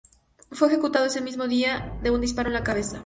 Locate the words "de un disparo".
2.01-2.49